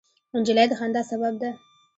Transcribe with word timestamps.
نجلۍ 0.39 0.65
د 0.69 0.73
خندا 0.79 1.01
سبب 1.09 1.33
ده. 1.41 1.49